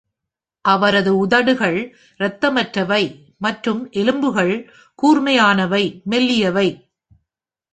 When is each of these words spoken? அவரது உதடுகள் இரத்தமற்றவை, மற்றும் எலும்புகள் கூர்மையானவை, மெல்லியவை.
அவரது 0.65 1.11
உதடுகள் 1.17 1.77
இரத்தமற்றவை, 2.19 3.03
மற்றும் 3.39 3.89
எலும்புகள் 3.91 4.53
கூர்மையானவை, 4.99 5.83
மெல்லியவை. 6.05 6.67